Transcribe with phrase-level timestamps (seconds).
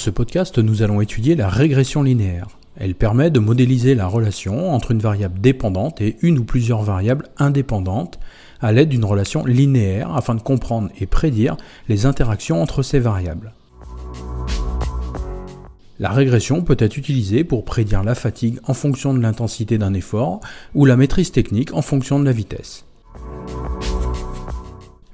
[0.00, 2.48] ce podcast, nous allons étudier la régression linéaire.
[2.76, 7.28] Elle permet de modéliser la relation entre une variable dépendante et une ou plusieurs variables
[7.36, 8.18] indépendantes
[8.62, 11.58] à l'aide d'une relation linéaire afin de comprendre et prédire
[11.88, 13.52] les interactions entre ces variables.
[15.98, 20.40] La régression peut être utilisée pour prédire la fatigue en fonction de l'intensité d'un effort
[20.74, 22.86] ou la maîtrise technique en fonction de la vitesse.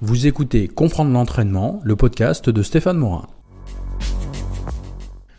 [0.00, 3.26] Vous écoutez Comprendre l'entraînement, le podcast de Stéphane Morin.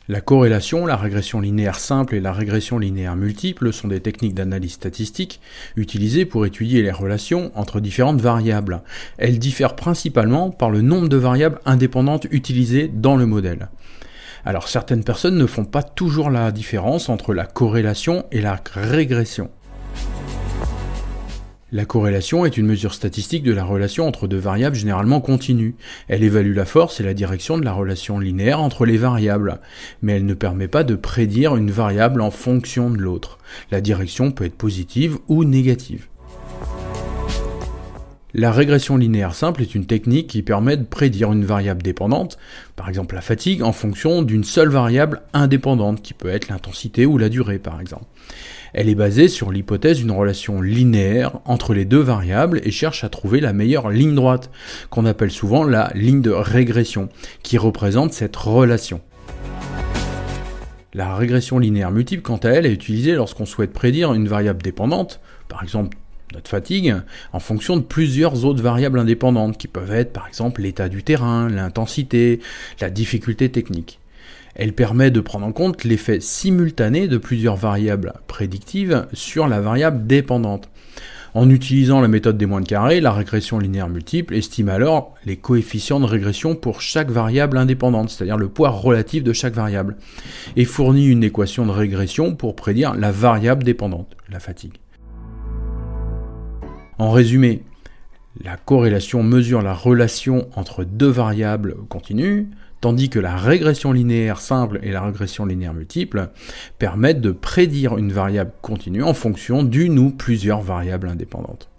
[0.09, 4.71] La corrélation, la régression linéaire simple et la régression linéaire multiple sont des techniques d'analyse
[4.71, 5.41] statistique
[5.75, 8.83] utilisées pour étudier les relations entre différentes variables.
[9.17, 13.67] Elles diffèrent principalement par le nombre de variables indépendantes utilisées dans le modèle.
[14.45, 19.49] Alors certaines personnes ne font pas toujours la différence entre la corrélation et la régression.
[21.73, 25.75] La corrélation est une mesure statistique de la relation entre deux variables généralement continues.
[26.07, 29.59] Elle évalue la force et la direction de la relation linéaire entre les variables,
[30.01, 33.37] mais elle ne permet pas de prédire une variable en fonction de l'autre.
[33.69, 36.07] La direction peut être positive ou négative.
[38.33, 42.37] La régression linéaire simple est une technique qui permet de prédire une variable dépendante,
[42.75, 47.17] par exemple la fatigue, en fonction d'une seule variable indépendante, qui peut être l'intensité ou
[47.17, 48.05] la durée par exemple.
[48.77, 53.09] Elle est basée sur l'hypothèse d'une relation linéaire entre les deux variables et cherche à
[53.09, 54.51] trouver la meilleure ligne droite,
[54.91, 57.09] qu'on appelle souvent la ligne de régression,
[57.41, 59.01] qui représente cette relation.
[60.93, 65.21] La régression linéaire multiple, quant à elle, est utilisée lorsqu'on souhaite prédire une variable dépendante,
[65.47, 65.97] par exemple
[66.35, 66.93] notre fatigue
[67.33, 71.49] en fonction de plusieurs autres variables indépendantes qui peuvent être par exemple l'état du terrain,
[71.49, 72.41] l'intensité,
[72.79, 73.99] la difficulté technique.
[74.59, 80.07] Elle permet de prendre en compte l'effet simultané de plusieurs variables prédictives sur la variable
[80.07, 80.67] dépendante.
[81.35, 85.37] En utilisant la méthode des moins de carré, la régression linéaire multiple estime alors les
[85.37, 89.95] coefficients de régression pour chaque variable indépendante, c'est-à-dire le poids relatif de chaque variable,
[90.55, 94.79] et fournit une équation de régression pour prédire la variable dépendante, la fatigue.
[96.97, 97.61] En résumé,
[98.43, 102.47] la corrélation mesure la relation entre deux variables continues,
[102.81, 106.29] tandis que la régression linéaire simple et la régression linéaire multiple
[106.79, 111.69] permettent de prédire une variable continue en fonction d'une ou plusieurs variables indépendantes.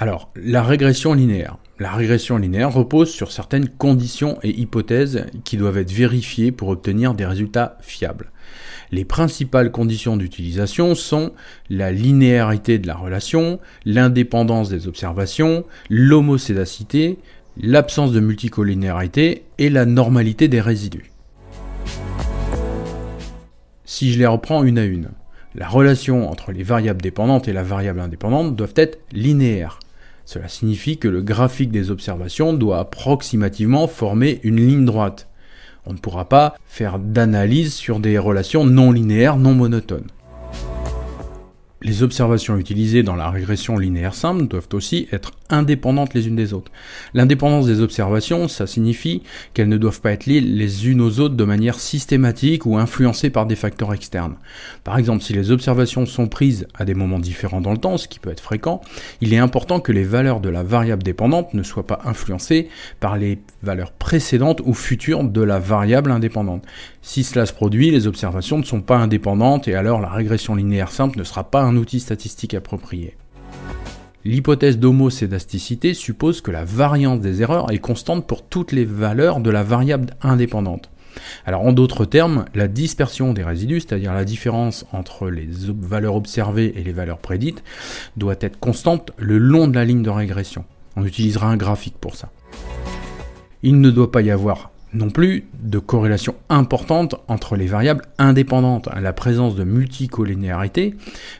[0.00, 1.56] Alors, la régression linéaire.
[1.80, 7.14] La régression linéaire repose sur certaines conditions et hypothèses qui doivent être vérifiées pour obtenir
[7.14, 8.30] des résultats fiables.
[8.90, 11.32] Les principales conditions d'utilisation sont
[11.68, 17.18] la linéarité de la relation, l'indépendance des observations, l'homocédacité,
[17.60, 21.10] l'absence de multicollinéarité et la normalité des résidus.
[23.84, 25.08] Si je les reprends une à une,
[25.54, 29.80] la relation entre les variables dépendantes et la variable indépendante doivent être linéaires.
[30.24, 35.26] Cela signifie que le graphique des observations doit approximativement former une ligne droite.
[35.86, 40.08] On ne pourra pas faire d'analyse sur des relations non linéaires, non monotones.
[41.80, 46.52] Les observations utilisées dans la régression linéaire simple doivent aussi être indépendantes les unes des
[46.52, 46.72] autres.
[47.14, 49.22] L'indépendance des observations, ça signifie
[49.54, 53.30] qu'elles ne doivent pas être liées les unes aux autres de manière systématique ou influencées
[53.30, 54.34] par des facteurs externes.
[54.82, 58.08] Par exemple, si les observations sont prises à des moments différents dans le temps, ce
[58.08, 58.80] qui peut être fréquent,
[59.20, 63.16] il est important que les valeurs de la variable dépendante ne soient pas influencées par
[63.16, 66.64] les valeurs précédentes ou futures de la variable indépendante.
[67.02, 70.90] Si cela se produit, les observations ne sont pas indépendantes et alors la régression linéaire
[70.90, 73.16] simple ne sera pas un outil statistique approprié.
[74.24, 79.50] L'hypothèse d'homocédasticité suppose que la variance des erreurs est constante pour toutes les valeurs de
[79.50, 80.90] la variable indépendante.
[81.46, 85.48] Alors en d'autres termes, la dispersion des résidus, c'est-à-dire la différence entre les
[85.80, 87.62] valeurs observées et les valeurs prédites,
[88.16, 90.64] doit être constante le long de la ligne de régression.
[90.96, 92.30] On utilisera un graphique pour ça.
[93.62, 98.88] Il ne doit pas y avoir non plus de corrélation importante entre les variables indépendantes.
[99.00, 100.94] La présence de multicollinéarité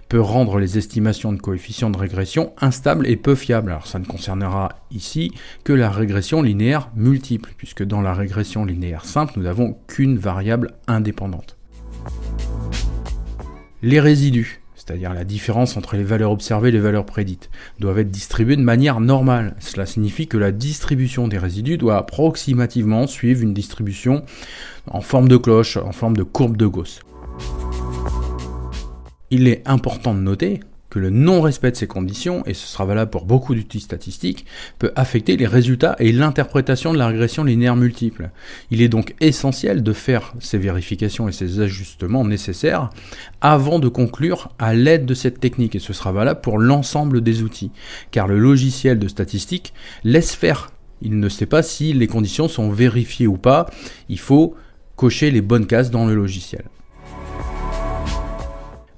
[0.08, 3.70] peut rendre les estimations de coefficients de régression instables et peu fiables.
[3.70, 5.32] Alors ça ne concernera ici
[5.64, 10.72] que la régression linéaire multiple, puisque dans la régression linéaire simple, nous n'avons qu'une variable
[10.86, 11.56] indépendante.
[13.82, 18.10] Les résidus c'est-à-dire la différence entre les valeurs observées et les valeurs prédites, doivent être
[18.10, 19.54] distribuées de manière normale.
[19.58, 24.24] Cela signifie que la distribution des résidus doit approximativement suivre une distribution
[24.90, 27.00] en forme de cloche, en forme de courbe de Gauss.
[29.30, 33.10] Il est important de noter que le non-respect de ces conditions, et ce sera valable
[33.10, 34.46] pour beaucoup d'outils statistiques,
[34.78, 38.30] peut affecter les résultats et l'interprétation de la régression linéaire multiple.
[38.70, 42.90] Il est donc essentiel de faire ces vérifications et ces ajustements nécessaires
[43.40, 47.42] avant de conclure à l'aide de cette technique, et ce sera valable pour l'ensemble des
[47.42, 47.70] outils,
[48.10, 49.74] car le logiciel de statistique
[50.04, 50.70] laisse faire
[51.02, 53.66] Il ne sait pas si les conditions sont vérifiées ou pas.
[54.08, 54.56] Il faut
[54.96, 56.64] cocher les bonnes cases dans le logiciel.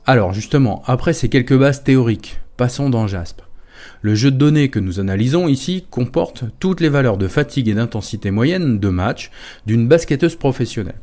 [0.07, 3.43] Alors justement, après ces quelques bases théoriques, passons dans Jasp.
[4.03, 7.75] Le jeu de données que nous analysons ici comporte toutes les valeurs de fatigue et
[7.75, 9.31] d'intensité moyenne de match
[9.67, 11.01] d'une basketteuse professionnelle.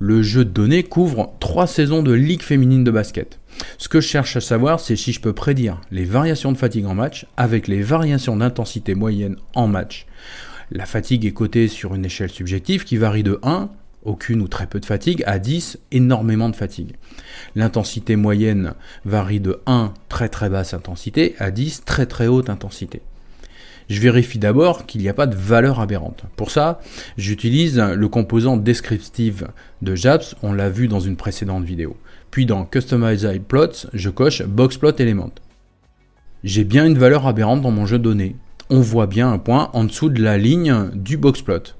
[0.00, 3.38] Le jeu de données couvre trois saisons de ligue féminine de basket.
[3.78, 6.86] Ce que je cherche à savoir, c'est si je peux prédire les variations de fatigue
[6.86, 10.06] en match avec les variations d'intensité moyenne en match.
[10.72, 13.70] La fatigue est cotée sur une échelle subjective qui varie de 1
[14.04, 16.96] aucune ou très peu de fatigue, à 10, énormément de fatigue.
[17.54, 23.02] L'intensité moyenne varie de 1, très très basse intensité, à 10, très très haute intensité.
[23.88, 26.24] Je vérifie d'abord qu'il n'y a pas de valeur aberrante.
[26.36, 26.80] Pour ça,
[27.16, 29.48] j'utilise le composant descriptive
[29.82, 31.96] de JAPS, on l'a vu dans une précédente vidéo.
[32.30, 35.32] Puis dans Customize Plots, je coche Boxplot Element.
[36.44, 38.36] J'ai bien une valeur aberrante dans mon jeu de données.
[38.70, 41.74] On voit bien un point en dessous de la ligne du boxplot.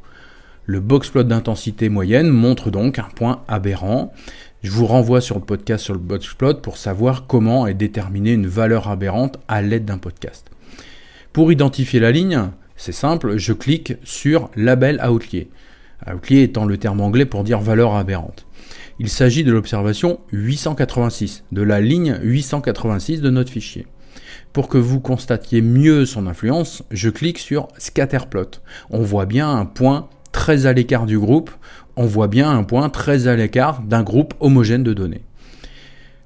[0.65, 4.13] Le boxplot d'intensité moyenne montre donc un point aberrant.
[4.63, 8.47] Je vous renvoie sur le podcast sur le boxplot pour savoir comment est déterminée une
[8.47, 10.51] valeur aberrante à l'aide d'un podcast.
[11.33, 15.51] Pour identifier la ligne, c'est simple, je clique sur Label Outlier.
[16.07, 18.47] Outlier étant le terme anglais pour dire valeur aberrante.
[19.01, 23.89] Il s'agit de l'observation 886, de la ligne 886 de notre fichier.
[24.53, 28.61] Pour que vous constatiez mieux son influence, je clique sur Scatterplot.
[28.91, 30.09] On voit bien un point
[30.43, 31.53] très à l'écart du groupe,
[31.95, 35.21] on voit bien un point très à l'écart d'un groupe homogène de données.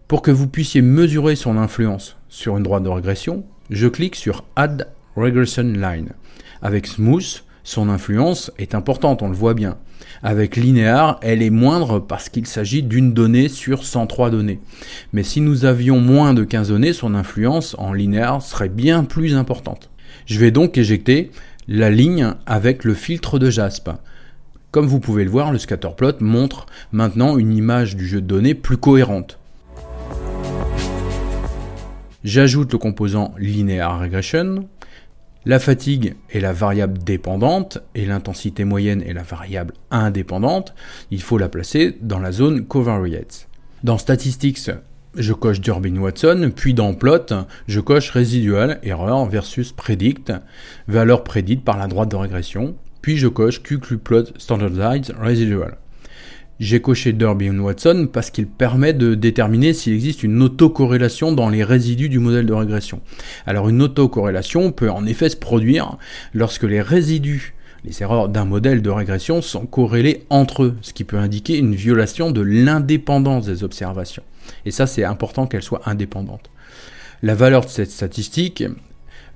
[0.09, 4.45] Pour que vous puissiez mesurer son influence sur une droite de régression, je clique sur
[4.57, 6.13] Add Regression Line.
[6.63, 9.77] Avec Smooth, son influence est importante, on le voit bien.
[10.23, 14.61] Avec Linear, elle est moindre parce qu'il s'agit d'une donnée sur 103 données.
[15.13, 19.37] Mais si nous avions moins de 15 données, son influence en linéaire serait bien plus
[19.37, 19.91] importante.
[20.25, 21.31] Je vais donc éjecter
[21.69, 23.91] la ligne avec le filtre de JASP.
[24.71, 28.55] Comme vous pouvez le voir, le scatterplot montre maintenant une image du jeu de données
[28.55, 29.39] plus cohérente.
[32.25, 34.69] J'ajoute le composant Linear Regression.
[35.45, 40.75] La fatigue est la variable dépendante et l'intensité moyenne est la variable indépendante.
[41.11, 43.49] Il faut la placer dans la zone covariates.
[43.85, 44.71] Dans Statistics,
[45.17, 47.27] je coche Durbin-Watson, puis dans Plot,
[47.69, 50.33] je coche Residual, erreur versus Predict,
[50.89, 55.79] valeur prédite par la droite de régression, puis je coche QQPlot Standardized Residual.
[56.59, 62.09] J'ai coché Durbin-Watson parce qu'il permet de déterminer s'il existe une autocorrélation dans les résidus
[62.09, 63.01] du modèle de régression.
[63.47, 65.99] Alors une autocorrélation peut en effet se produire
[66.33, 67.55] lorsque les résidus
[67.85, 71.75] les erreurs d'un modèle de régression sont corrélées entre eux, ce qui peut indiquer une
[71.75, 74.25] violation de l'indépendance des observations.
[74.64, 76.50] Et ça, c'est important qu'elle soit indépendante.
[77.22, 78.64] La valeur de cette statistique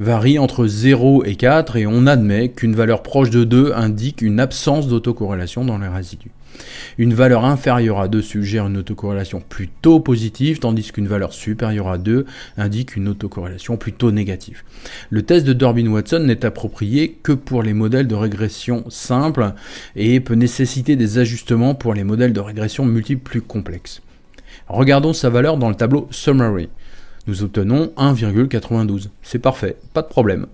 [0.00, 4.40] varie entre 0 et 4 et on admet qu'une valeur proche de 2 indique une
[4.40, 6.30] absence d'autocorrélation dans les résidus.
[6.98, 11.98] Une valeur inférieure à 2 suggère une autocorrélation plutôt positive, tandis qu'une valeur supérieure à
[11.98, 12.26] 2
[12.56, 14.62] indique une autocorrélation plutôt négative.
[15.10, 19.52] Le test de Durbin-Watson n'est approprié que pour les modèles de régression simples
[19.96, 24.02] et peut nécessiter des ajustements pour les modèles de régression multiples plus complexes.
[24.70, 26.68] Regardons sa valeur dans le tableau Summary
[27.26, 29.08] nous obtenons 1,92.
[29.22, 30.46] C'est parfait, pas de problème.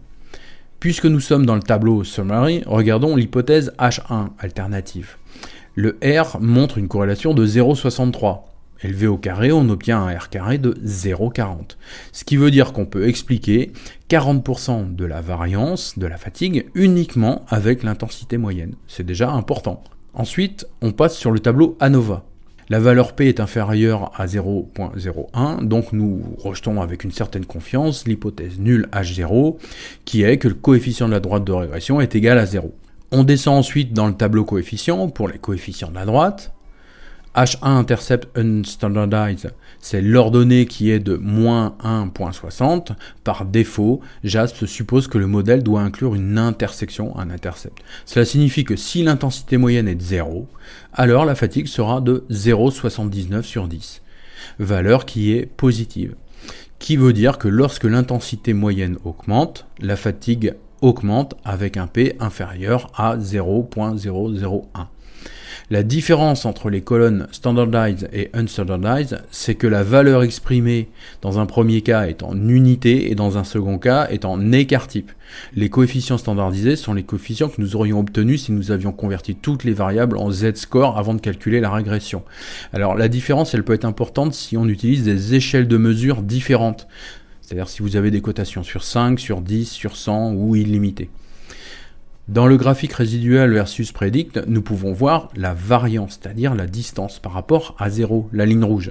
[0.81, 5.17] Puisque nous sommes dans le tableau summary, regardons l'hypothèse H1 alternative.
[5.75, 8.41] Le R montre une corrélation de 0,63.
[8.83, 11.77] Élevé au carré, on obtient un R carré de 0,40.
[12.13, 13.73] Ce qui veut dire qu'on peut expliquer
[14.11, 18.75] 40% de la variance de la fatigue uniquement avec l'intensité moyenne.
[18.87, 19.83] C'est déjà important.
[20.13, 22.25] Ensuite, on passe sur le tableau ANOVA.
[22.69, 28.59] La valeur P est inférieure à 0.01, donc nous rejetons avec une certaine confiance l'hypothèse
[28.59, 29.57] nulle H0,
[30.05, 32.75] qui est que le coefficient de la droite de régression est égal à 0.
[33.13, 36.56] On descend ensuite dans le tableau coefficient pour les coefficients de la droite.
[37.37, 42.93] H1 intercept unstandardized, c'est l'ordonnée qui est de moins 1.60.
[43.25, 47.79] Par défaut, JASP suppose que le modèle doit inclure une intersection, un intercept.
[48.07, 50.49] Cela signifie que si l'intensité moyenne est de 0,
[50.95, 54.01] alors la fatigue sera de 0,79 sur 10.
[54.59, 56.15] Valeur qui est positive.
[56.79, 62.91] Qui veut dire que lorsque l'intensité moyenne augmente, la fatigue augmente avec un P inférieur
[62.95, 64.87] à 0.001.
[65.69, 70.89] La différence entre les colonnes standardized et unstandardized, c'est que la valeur exprimée
[71.23, 74.87] dans un premier cas est en unité et dans un second cas est en écart
[74.87, 75.11] type.
[75.57, 79.65] Les coefficients standardisés sont les coefficients que nous aurions obtenus si nous avions converti toutes
[79.65, 82.23] les variables en z-score avant de calculer la régression.
[82.73, 86.87] Alors la différence, elle peut être importante si on utilise des échelles de mesure différentes.
[87.43, 91.11] C'est-à-dire si vous avez des cotations sur 5, sur 10, sur 100 ou illimitées.
[92.29, 97.33] Dans le graphique résiduel versus predict, nous pouvons voir la variance, c'est-à-dire la distance par
[97.33, 98.91] rapport à 0, la ligne rouge.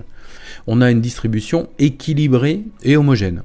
[0.68, 3.44] On a une distribution équilibrée et homogène.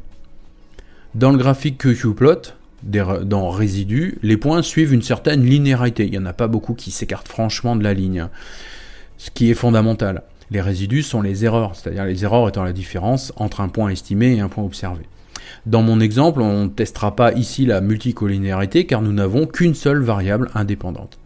[1.17, 2.53] Dans le graphique QQplot,
[2.85, 6.05] dans résidus, les points suivent une certaine linéarité.
[6.05, 8.29] Il n'y en a pas beaucoup qui s'écartent franchement de la ligne,
[9.19, 10.23] ce qui est fondamental.
[10.53, 14.37] Les résidus sont les erreurs, c'est-à-dire les erreurs étant la différence entre un point estimé
[14.37, 15.03] et un point observé.
[15.71, 20.03] Dans mon exemple, on ne testera pas ici la multicollinéarité car nous n'avons qu'une seule
[20.03, 21.21] variable indépendante.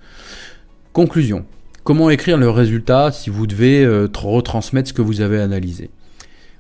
[0.93, 1.47] Conclusion.
[1.83, 5.89] Comment écrire le résultat si vous devez euh, retransmettre ce que vous avez analysé?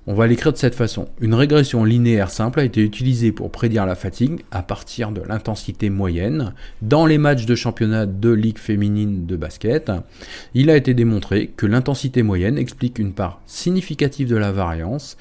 [0.06, 1.08] On va l'écrire de cette façon.
[1.20, 5.90] Une régression linéaire simple a été utilisée pour prédire la fatigue à partir de l'intensité
[5.90, 9.92] moyenne dans les matchs de championnat de ligue féminine de basket.
[10.54, 15.18] Il a été démontré que l'intensité moyenne explique une part significative de la variance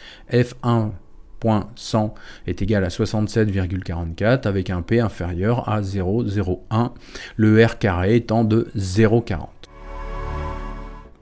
[1.43, 2.13] F1.100
[2.47, 6.91] est égal à 67,44 avec un P inférieur à 0,01,
[7.35, 9.47] le R carré étant de 0,40.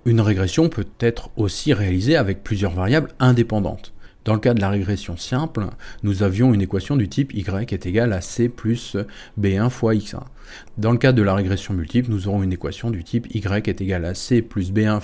[0.06, 3.94] Une régression peut être aussi réalisée avec plusieurs variables indépendantes.
[4.24, 5.66] Dans le cas de la régression simple,
[6.04, 8.96] nous avions une équation du type y est égal à c plus
[9.40, 10.22] b1 fois x1.
[10.78, 13.82] Dans le cas de la régression multiple, nous aurons une équation du type y est
[13.82, 15.02] égal à c plus b1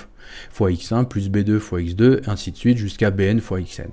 [0.52, 3.90] fois x1 plus b2 fois x2, ainsi de suite jusqu'à bn fois xn.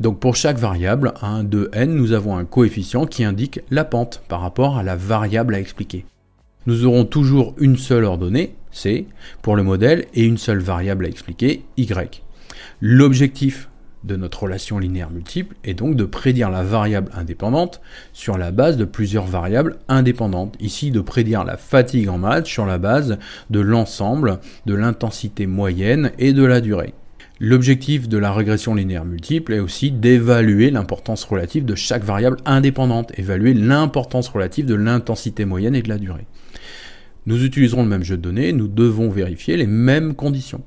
[0.00, 4.22] Donc pour chaque variable, 1, 2, n, nous avons un coefficient qui indique la pente
[4.28, 6.04] par rapport à la variable à expliquer.
[6.66, 9.06] Nous aurons toujours une seule ordonnée, C,
[9.42, 12.22] pour le modèle et une seule variable à expliquer, Y.
[12.80, 13.68] L'objectif
[14.02, 17.80] de notre relation linéaire multiple est donc de prédire la variable indépendante
[18.12, 20.56] sur la base de plusieurs variables indépendantes.
[20.60, 23.18] Ici, de prédire la fatigue en match sur la base
[23.50, 26.94] de l'ensemble de l'intensité moyenne et de la durée.
[27.40, 33.10] L'objectif de la régression linéaire multiple est aussi d'évaluer l'importance relative de chaque variable indépendante,
[33.18, 36.26] évaluer l'importance relative de l'intensité moyenne et de la durée.
[37.26, 40.62] Nous utiliserons le même jeu de données, nous devons vérifier les mêmes conditions.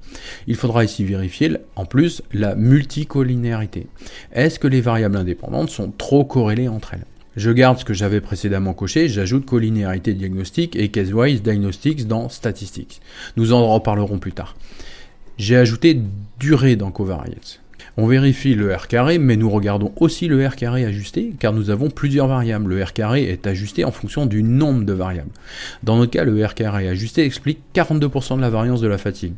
[0.48, 3.88] Il faudra ici vérifier en plus la multicollinéarité.
[4.34, 7.06] Est-ce que les variables indépendantes sont trop corrélées entre elles?
[7.38, 13.00] Je garde ce que j'avais précédemment coché, j'ajoute collinéarité diagnostique et case-wise diagnostics dans statistics.
[13.38, 14.56] Nous en reparlerons plus tard.
[15.38, 16.00] J'ai ajouté
[16.40, 17.60] durée dans covariates.
[18.00, 21.72] On vérifie le R carré, mais nous regardons aussi le R carré ajusté, car nous
[21.72, 22.70] avons plusieurs variables.
[22.76, 25.32] Le R carré est ajusté en fonction du nombre de variables.
[25.82, 29.34] Dans notre cas, le R carré ajusté explique 42% de la variance de la fatigue,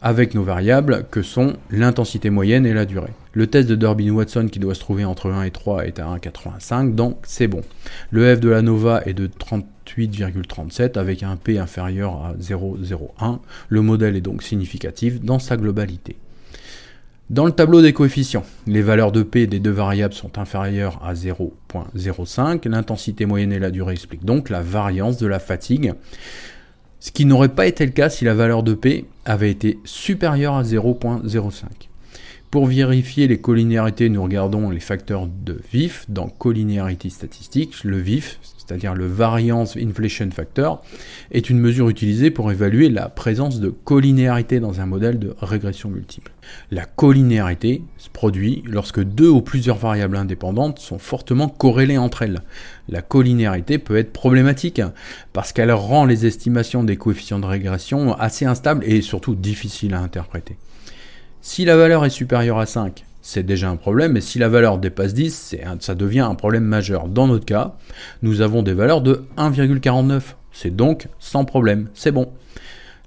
[0.00, 3.12] avec nos variables que sont l'intensité moyenne et la durée.
[3.34, 6.94] Le test de Durbin-Watson qui doit se trouver entre 1 et 3 est à 1,85,
[6.94, 7.60] donc c'est bon.
[8.10, 13.40] Le F de la Nova est de 38,37 avec un P inférieur à 0,01.
[13.68, 16.16] Le modèle est donc significatif dans sa globalité.
[17.30, 21.14] Dans le tableau des coefficients, les valeurs de P des deux variables sont inférieures à
[21.14, 22.68] 0.05.
[22.68, 25.94] L'intensité moyenne et la durée expliquent donc la variance de la fatigue,
[26.98, 30.56] ce qui n'aurait pas été le cas si la valeur de P avait été supérieure
[30.56, 31.66] à 0.05.
[32.50, 37.84] Pour vérifier les collinéarités, nous regardons les facteurs de VIF dans Collinearity Statistics.
[37.84, 40.84] Le VIF, c'est-à-dire le Variance Inflation Factor,
[41.32, 45.90] est une mesure utilisée pour évaluer la présence de collinéarité dans un modèle de régression
[45.90, 46.30] multiple.
[46.70, 52.42] La collinéarité se produit lorsque deux ou plusieurs variables indépendantes sont fortement corrélées entre elles.
[52.88, 54.80] La collinéarité peut être problématique
[55.32, 60.00] parce qu'elle rend les estimations des coefficients de régression assez instables et surtout difficiles à
[60.00, 60.56] interpréter.
[61.40, 64.78] Si la valeur est supérieure à 5, c'est déjà un problème, mais si la valeur
[64.78, 67.08] dépasse 10, ça devient un problème majeur.
[67.08, 67.76] Dans notre cas,
[68.22, 70.20] nous avons des valeurs de 1,49.
[70.52, 72.32] C'est donc sans problème, c'est bon.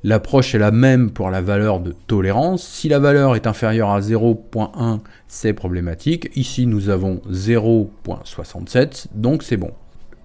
[0.05, 2.61] L'approche est la même pour la valeur de tolérance.
[2.61, 6.29] Si la valeur est inférieure à 0.1, c'est problématique.
[6.35, 9.71] Ici, nous avons 0.67, donc c'est bon.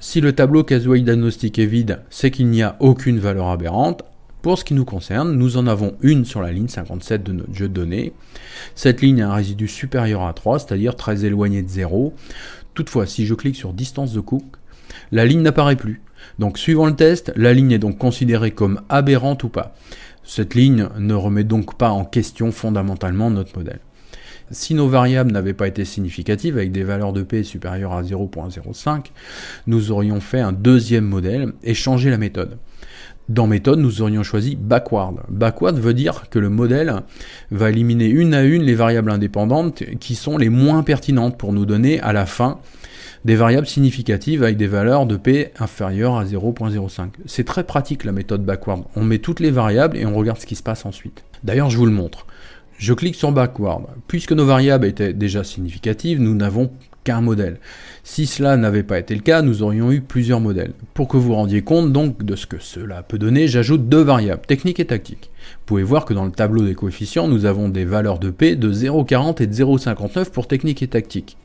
[0.00, 4.02] Si le tableau casual diagnostic est vide, c'est qu'il n'y a aucune valeur aberrante.
[4.42, 7.52] Pour ce qui nous concerne, nous en avons une sur la ligne 57 de notre
[7.52, 8.12] jeu de données.
[8.76, 12.14] Cette ligne a un résidu supérieur à 3, c'est-à-dire très éloigné de 0.
[12.74, 14.44] Toutefois, si je clique sur distance de Cook,
[15.10, 16.02] la ligne n'apparaît plus.
[16.38, 19.74] Donc suivant le test, la ligne est donc considérée comme aberrante ou pas.
[20.22, 23.80] Cette ligne ne remet donc pas en question fondamentalement notre modèle.
[24.50, 29.06] Si nos variables n'avaient pas été significatives avec des valeurs de P supérieures à 0.05,
[29.66, 32.56] nous aurions fait un deuxième modèle et changé la méthode.
[33.28, 35.16] Dans méthode, nous aurions choisi backward.
[35.28, 37.02] Backward veut dire que le modèle
[37.50, 41.66] va éliminer une à une les variables indépendantes qui sont les moins pertinentes pour nous
[41.66, 42.58] donner à la fin
[43.26, 47.10] des variables significatives avec des valeurs de P inférieures à 0.05.
[47.26, 48.84] C'est très pratique la méthode backward.
[48.96, 51.22] On met toutes les variables et on regarde ce qui se passe ensuite.
[51.44, 52.26] D'ailleurs, je vous le montre.
[52.78, 53.84] Je clique sur backward.
[54.06, 56.70] Puisque nos variables étaient déjà significatives, nous n'avons
[57.20, 57.58] modèle.
[58.04, 60.72] Si cela n'avait pas été le cas, nous aurions eu plusieurs modèles.
[60.94, 64.46] Pour que vous rendiez compte donc de ce que cela peut donner, j'ajoute deux variables,
[64.46, 65.30] technique et tactique.
[65.52, 68.56] Vous pouvez voir que dans le tableau des coefficients, nous avons des valeurs de P
[68.56, 71.36] de 0,40 et de 0,59 pour technique et tactique.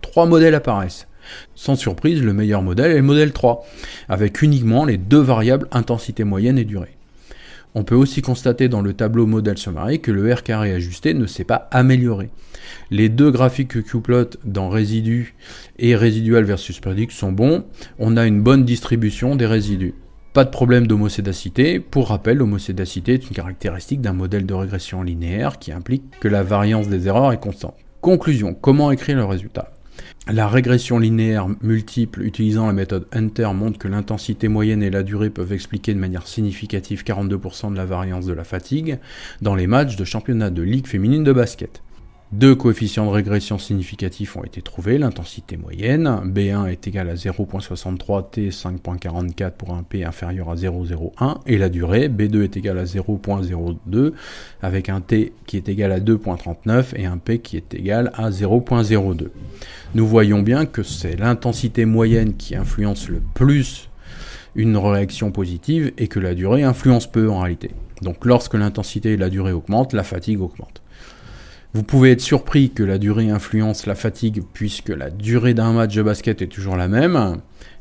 [0.00, 1.06] Trois modèles apparaissent.
[1.54, 3.64] Sans surprise, le meilleur modèle est le modèle 3,
[4.08, 6.96] avec uniquement les deux variables intensité moyenne et durée.
[7.74, 11.26] On peut aussi constater dans le tableau modèle summary que le R carré ajusté ne
[11.26, 12.30] s'est pas amélioré.
[12.90, 15.34] Les deux graphiques Qplot dans résidus
[15.78, 17.64] et résidual versus prédict sont bons.
[17.98, 19.94] On a une bonne distribution des résidus.
[20.32, 21.80] Pas de problème d'homocédacité.
[21.80, 26.42] Pour rappel, l'homocédacité est une caractéristique d'un modèle de régression linéaire qui implique que la
[26.42, 27.74] variance des erreurs est constante.
[28.00, 29.72] Conclusion, comment écrire le résultat?
[30.32, 35.30] La régression linéaire multiple utilisant la méthode Hunter montre que l'intensité moyenne et la durée
[35.30, 38.98] peuvent expliquer de manière significative 42% de la variance de la fatigue
[39.42, 41.82] dans les matchs de championnat de ligue féminine de basket.
[42.32, 48.30] Deux coefficients de régression significatifs ont été trouvés, l'intensité moyenne, B1 est égal à 0.63,
[48.30, 52.84] T 5.44 pour un P inférieur à 0.01, et la durée, B2 est égal à
[52.84, 54.12] 0.02,
[54.62, 58.30] avec un T qui est égal à 2.39 et un P qui est égal à
[58.30, 59.30] 0.02.
[59.96, 63.88] Nous voyons bien que c'est l'intensité moyenne qui influence le plus
[64.54, 67.72] une réaction positive et que la durée influence peu en réalité.
[68.02, 70.79] Donc lorsque l'intensité et la durée augmentent, la fatigue augmente.
[71.72, 75.94] Vous pouvez être surpris que la durée influence la fatigue puisque la durée d'un match
[75.94, 77.36] de basket est toujours la même.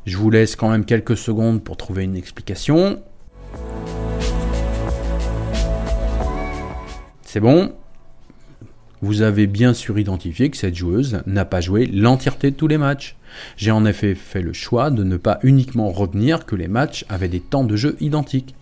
[0.05, 3.01] Je vous laisse quand même quelques secondes pour trouver une explication.
[7.23, 7.73] C'est bon?
[9.01, 12.77] Vous avez bien sûr identifié que cette joueuse n'a pas joué l'entièreté de tous les
[12.77, 13.15] matchs.
[13.57, 17.27] J'ai en effet fait le choix de ne pas uniquement retenir que les matchs avaient
[17.27, 18.53] des temps de jeu identiques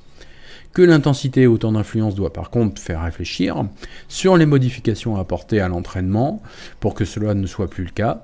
[0.77, 3.65] que l'intensité et autant d'influence doit par contre faire réfléchir
[4.09, 6.39] sur les modifications apportées à l'entraînement
[6.79, 8.21] pour que cela ne soit plus le cas.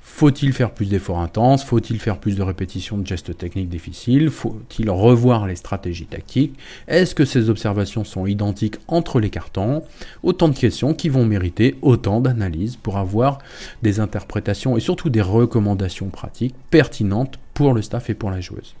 [0.00, 1.62] Faut-il faire plus d'efforts intenses?
[1.62, 4.30] Faut-il faire plus de répétitions de gestes techniques difficiles?
[4.30, 6.58] Faut-il revoir les stratégies tactiques?
[6.88, 9.84] Est-ce que ces observations sont identiques entre les cartons?
[10.24, 13.38] Autant de questions qui vont mériter autant d'analyses pour avoir
[13.84, 18.74] des interprétations et surtout des recommandations pratiques pertinentes pour le staff et pour la joueuse.